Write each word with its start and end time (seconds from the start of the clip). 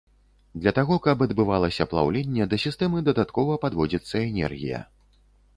Для 0.61 0.71
таго, 0.77 0.95
каб 1.07 1.17
адбывалася 1.25 1.87
плаўленне, 1.93 2.47
да 2.53 2.61
сістэмы 2.65 3.05
дадаткова 3.11 3.59
падводзіцца 3.67 4.17
энергія. 4.31 4.85